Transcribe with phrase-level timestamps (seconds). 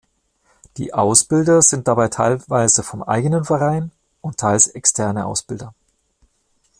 [0.77, 5.75] Die Ausbilder sind dabei teilweise vom eigenen Verein und teils externe Ausbilder.